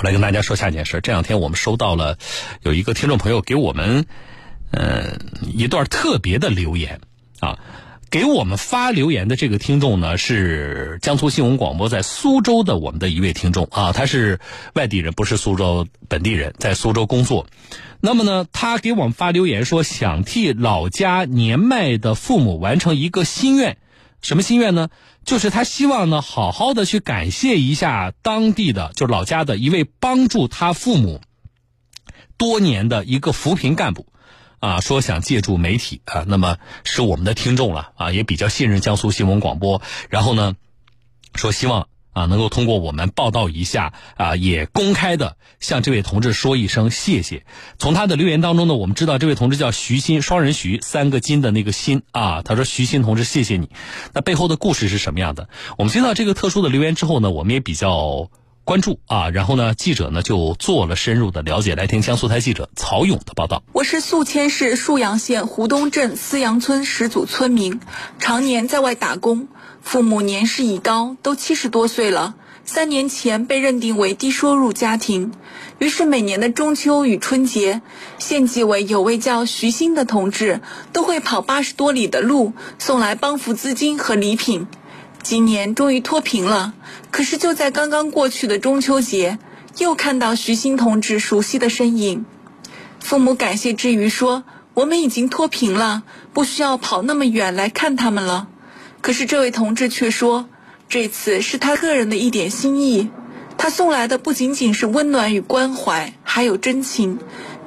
[0.00, 1.02] 我来跟大家说下一件事。
[1.02, 2.16] 这两天我们收到了
[2.62, 4.06] 有一个听众朋友给我们
[4.70, 5.18] 呃
[5.54, 7.02] 一段特别的留言
[7.40, 7.58] 啊。
[8.10, 14.40] 给我们发留言的这个听众呢，是江苏新闻广播在苏州的我们的一位听众啊，他是
[14.72, 17.46] 外地人，不是苏州本地人，在苏州工作。
[18.00, 23.76] 那么呢，他给我们发留言说，想替老家年迈的父母完成一个心愿，
[24.22, 24.88] 什么心愿呢？
[25.24, 31.20] 就是他希望呢，好好的去感谢一下当地的，就是老家的一位帮助他父母
[32.36, 34.06] 多年的一个扶贫干部。
[34.60, 39.80] 啊，说想借助媒体啊，那么是我们的听众了啊，也比较信任江苏新闻广播。
[40.10, 40.54] 然后呢，
[41.34, 47.44] 说希望啊能够通过我们报道一下啊，也公开的向这位同志说一声谢谢。
[47.78, 52.42] 从他的留言当中呢，我们知道这位同志叫徐鑫，双人徐，三个金的那个鑫啊。
[52.42, 53.70] 他说徐鑫同志，谢谢你。
[54.12, 55.48] 那背后的故事是什么样的？
[55.78, 58.30] 我们接到这个特殊的留言之后呢，我们也比较。
[58.62, 61.74] 关注啊，然后呢，记者呢就做了深入的了解。
[61.74, 63.64] 来听江苏台记者曹勇的报道。
[63.72, 67.80] 我是宿迁市沭阳县湖东镇思阳村始祖村民，
[68.20, 69.48] 常年在外打工，
[69.82, 72.34] 父母年事已高，都七十多岁了。
[72.64, 75.32] 三年前被认定为低收入家庭，
[75.78, 77.80] 于是每年的中秋与春节，
[78.18, 80.60] 县纪委有位叫徐新的同志，
[80.92, 84.68] 都会跑八十多里的路送来帮扶资金和礼品。
[85.22, 86.74] 今年终于脱贫了，
[87.10, 89.38] 可是就在刚刚过去的中秋节，
[89.78, 92.24] 又看到徐新同志熟悉的身影。
[93.00, 98.48] 父母感谢之余说：“我们已经脱贫了，不需要跑那么远来看他们了。”
[99.00, 100.48] 可是这位同志却说
[100.88, 103.08] ：“这次是他个人的一点心意，
[103.56, 107.18] 他送来的不仅仅是温暖与关怀，还有真情，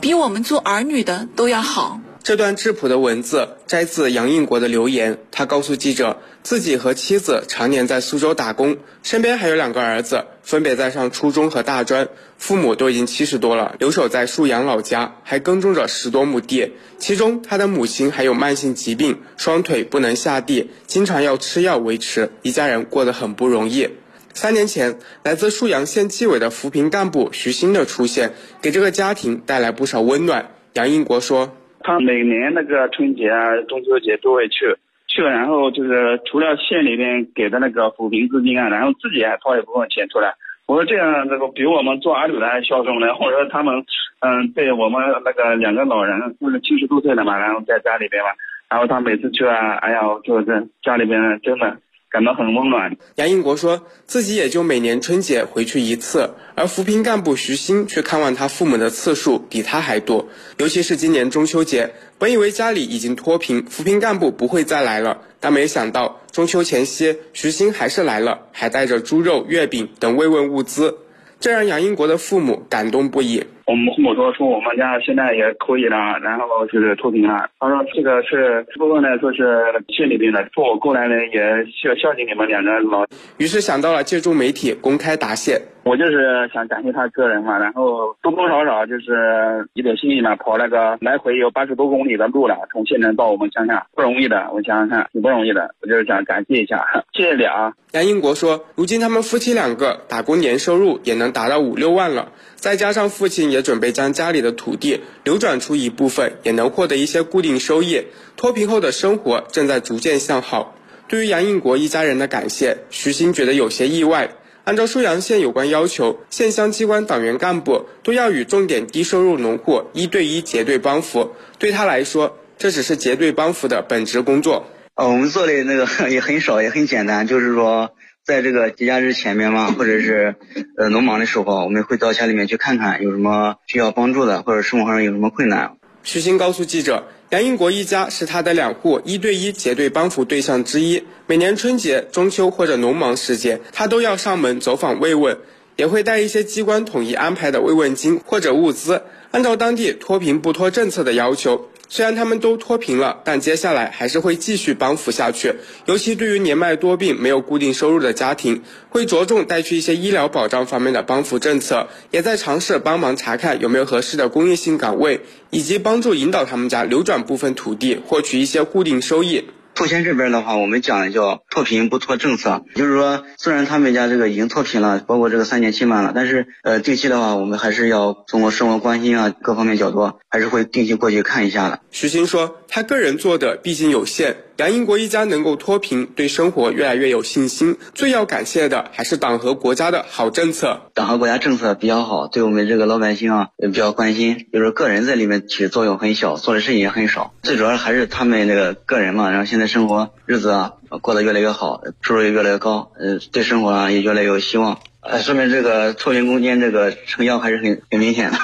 [0.00, 5.18] 比我们做儿女的都要好。”这段质朴的文字摘自杨应国的留言。
[5.32, 12.08] 他告诉记者，自己和妻子常年在苏州打工，身边还有两个儿子，分别在上初中和大专。
[12.38, 16.74] 父母都已经七十多了，留守在沭阳老家，还耕种着十多亩地。
[16.98, 23.88] 其中，他的母亲还有慢性疾病，双腿不能下地，经常要吃药维持，一家人过得很不容易。
[24.32, 30.52] 三年前，来自沭阳县纪委的扶贫干部徐新的出现，给这个家庭带来不少温暖。
[30.74, 31.56] 杨应国说。
[31.82, 34.74] 他每年那个春节啊、中秋节都会去，
[35.08, 40.34] 去了然后就是除了县里边给的那个扶贫资金啊，然后自己还掏一部分钱出来。
[40.66, 43.84] 我说这样这个比我们做儿女的还孝顺呢，或者说他们
[44.20, 48.30] 嗯对我们那个两个老人都是七十多岁了嘛，然后在家里边嘛，
[48.70, 51.76] 然后他每次去啊，哎呀，就是家里边真的。
[52.12, 52.94] 感到很温暖。
[53.14, 60.28] 杨应国说自己也就每年春节回去一次，而扶贫干部徐新去看望他父母的次数比他还多。
[60.58, 70.98] 尤其是今年中秋节，本以为家里已经脱贫，扶贫干部不会再来了，但没想到中秋前夕，徐新还是来了，还带着猪肉、月饼等慰问物资，
[71.40, 73.44] 这让杨应国的父母感动不已。
[73.66, 77.48] 我们父母说说我们家现在也可以了，然后就是脱贫了。
[77.60, 83.04] 他说这个是部分呢，说是县里边的，说我过来呢也孝孝敬你们两个老。
[83.38, 85.60] 于是想到了借助媒体公开答谢。
[85.84, 97.72] 我就是想感谢他个人嘛，然后多多少少就是一点心意嘛，跑那个来回有八十多公里的路了，从县城到我们乡下不容易的，我想想看挺不容易的，我就是想感谢一下，谢谢你啊。
[97.94, 110.76] 杨英国说，如今他们夫妻两个打工年收入也能达到五六万了，再加上父亲也准备将家里的土地流转出一部分，也能获得一些固定收益，脱贫后的生活正在逐渐向好。
[111.06, 114.30] 对于杨应国一家人的感谢，徐鑫觉得有些意外。
[114.64, 121.32] 按照沭阳县有关要求，县乡机关党员干部都要与重点低收入农户一对一结对帮扶。
[121.58, 124.66] 对他来说，这只是结对帮扶的本职工作。
[124.94, 127.90] 呃，我们做的那个 也很少，也很简单，就是说，
[128.24, 130.36] 在这个节假日前面嘛，或者是
[130.76, 135.76] 呃农忙的时候，我们会到家里面去看看有什么需要帮助的，或者生活上有什么困难。
[136.04, 137.04] 徐鑫告诉记者。
[137.30, 141.02] 杨应国一家是他的两户一对一结对帮扶对象之一。
[141.26, 145.38] 每年春节、中秋或者农忙时节，他都要上门走访慰问，
[145.76, 151.70] 也会带一些机关统一安排的慰问金或者物资，按照当地脱贫不脱政策的要求。
[151.94, 155.56] 虽然他们都脱贫了，但接下来还是会继续帮扶下去。
[155.84, 169.44] 尤其对于年迈多病、没有固定收入的家庭，会着重带去一些医疗保障方面的帮扶政策，也在尝试帮忙查看有没有合适的公益性岗位，以及帮助引导他们家流转部分土地，获取一些固定收益。
[169.74, 181.80] 宿迁这边的话，我们讲的叫脱贫不脱政策，就是说，虽然他们家这个已经脱贫了，包括这个三年期满了，但是呃，定期的话，我们还是要通过生活关心啊各方面角度，还是会定期过去看一下的。
[181.90, 184.34] 徐鑫说，他个人做的毕竟有限。
[184.56, 187.76] 杨英国一家能够脱贫，对生活越来越有信心。
[187.94, 190.80] 最要感谢的还是党和国家的好政策。
[190.94, 194.46] 党和国家政策比较好，对我们这个老百姓啊比较关心。
[194.50, 197.34] 就是个人在里面起作用很小，做的事情也很少。
[197.42, 200.72] 最主要还是他们那个个人嘛，然后现在生活日子啊
[201.02, 204.78] 过得越来越好，收入也越来越高，呃，对生活啊也越来越有希望。
[205.00, 208.38] 呃，说明这个脱贫攻坚这个成效还是很很明显的。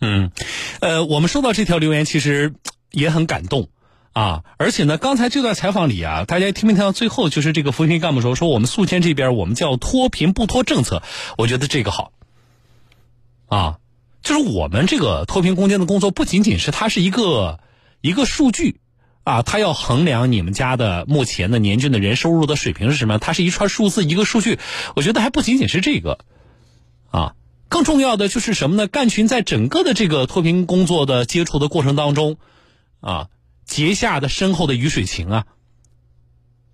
[0.00, 0.30] 嗯，
[0.80, 2.54] 呃，我们收到这条留言其实
[2.92, 3.68] 也很感动
[4.12, 11.02] 啊，而且呢，刚才这段采访里啊，大家听没听到最后就是这个扶贫干部说说我们宿迁这边我们叫脱贫不脱政策，
[11.36, 12.12] 我觉得这个好
[13.48, 13.78] 啊，
[14.22, 17.58] 就是我们这个脱贫攻坚的工作不仅仅是它是一个
[18.00, 18.78] 一个数据。
[19.24, 23.20] 啊，它要衡量你们家的目前的年均的人收入的水平是什么？
[23.20, 24.58] 它是一串数字，一个数据。
[24.96, 26.18] 我觉得还不仅仅是这个，
[27.12, 27.34] 啊，
[27.68, 28.88] 更重要的就是什么呢？
[28.88, 32.36] 干群在整个的这个脱贫工作的接触的过程当中，
[33.02, 33.28] 啊，
[33.66, 35.46] 结下的深厚的鱼水情啊。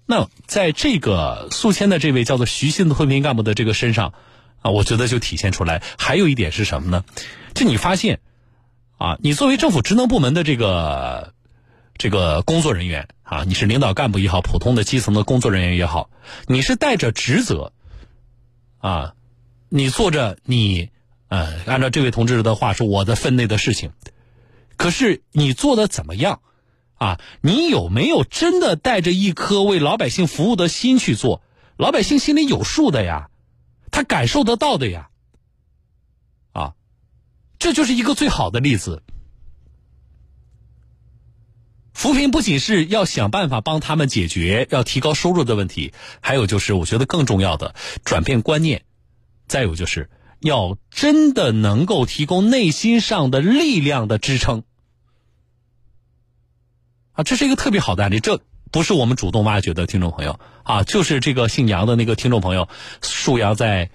[0.06, 4.14] 那在这个宿迁的这位叫做徐新的脱贫干部的这个身上，
[4.62, 5.82] 啊，我觉得就体现出来。
[5.98, 7.04] 还有一点是什么呢？
[7.54, 8.20] 就你发现，
[8.98, 11.34] 啊，你作为政府职能部门的这个。
[12.00, 16.10] 这个工作人员啊，你是领导干部也好，普通的基层的工作人员也好，
[16.46, 17.72] 你是带着职责
[18.78, 19.14] 啊，
[19.68, 20.90] 你做着你
[21.26, 23.90] 呃，按照这位同志的话说，我的分内的事情。
[24.78, 26.40] 可是你做的怎么样
[26.94, 27.20] 啊？
[27.42, 31.42] 你有没有真的带着一颗为老百姓服务的心去做？
[31.76, 33.28] 老百姓心里有数的呀，
[33.90, 35.10] 他感受得到的呀，
[36.52, 36.74] 啊，
[37.58, 39.02] 这就是一个最好的例子。
[41.92, 47.74] 扶贫不仅是要想办法帮他们解决要提高收入的问题，还有就是我觉得更重要的
[48.04, 48.84] 转变观念，
[49.48, 50.08] 再有就是
[50.40, 54.62] 要真的能够提供内心上的力量的支撑
[57.18, 58.20] 啊，这是一个特别好的案例。
[58.20, 62.68] 这不是我们主动挖掘的听众朋友啊，就是这个姓杨的那个听众朋友，
[63.02, 63.90] 沭阳在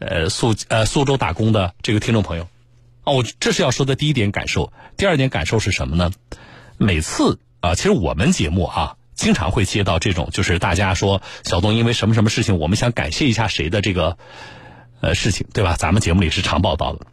[0.00, 2.48] 呃苏呃苏州打工的这个听众朋友
[3.04, 4.72] 啊，我这是要说的第一点感受。
[4.96, 6.10] 第二点感受是什么呢？
[6.76, 14.18] 每次啊，其实我们节目啊，经常会接到这种，就是大家说小东因为什么什么事情，我们想感谢一下谁的这个
[15.00, 15.76] 呃事情，对吧？
[15.78, 17.06] 咱们节目里是常报道的。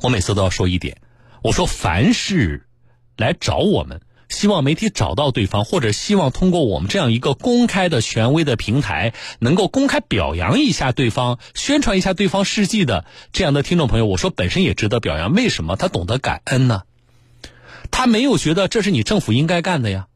[0.00, 0.96] 我每次都要说一点，
[1.40, 2.66] 我说凡是
[3.16, 4.00] 来找我们，
[4.32, 15.32] 希望媒体找到对方，或者希望通过我们这样一个公开的权威的平台，能够公开表扬一下对方，宣传一下对方事迹的这样的听众朋友，我说本身也值得表扬。
[15.34, 15.76] 为什么？
[15.76, 16.82] 他懂得感恩呢？
[17.90, 20.06] 他没有觉得这是你政府应该干的呀，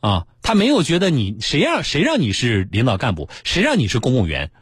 [0.00, 4.52] 啊，他没有觉得你谁让谁让你是领导干部，谁让你是公务员，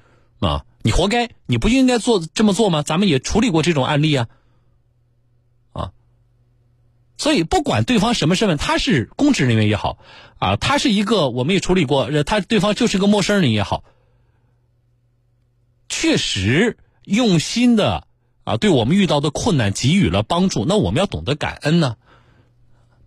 [0.40, 2.82] 啊，你活该，你不应该做这么做吗？
[2.82, 4.28] 咱们也处理过这种案例啊，
[7.16, 9.98] 所以不管对方什么身份，他是公职人员也好，
[10.38, 13.84] 啊，他是一个我们也处理过，他对方就是个陌生人也好，
[15.88, 18.06] 确实用心的
[18.44, 21.96] 啊，对我们遇到的困难给予了帮助，那我们要懂得感恩呢。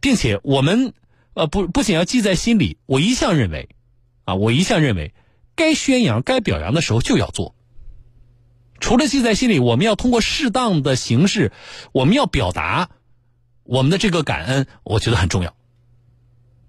[0.01, 0.93] 并且我们，
[1.33, 2.77] 呃，不不仅要记在心里。
[2.85, 3.67] 我一向认为，
[4.23, 5.13] 啊，我一向认为，
[5.55, 7.53] 该宣扬、该表扬的时候就要做。
[8.79, 11.51] 除了记在心里，我们要通过适当的形式，
[11.91, 12.91] 我们要表达
[13.69, 15.53] 我们的这个感恩，我觉得很重要。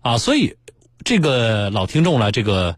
[0.02, 0.58] 啊，所以
[1.02, 2.76] 这个老听众了，这个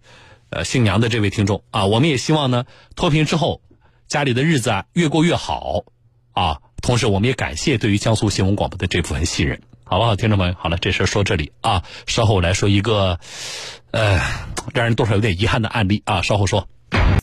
[0.49, 2.65] 呃姓杨的这位听众啊，我们也希望呢，
[2.95, 3.63] 脱贫之后
[4.07, 5.83] 家里的日子啊越过越好
[6.31, 6.61] 啊。
[6.81, 9.61] 同时，我们也感谢对于江苏新闻广播的这部分信任。
[9.83, 13.19] 好不好，听众朋友，好了，这事说这里啊，稍后来说一个，
[13.91, 14.21] 呃，
[14.73, 16.69] 让人多少有点遗憾的案例啊，稍后说。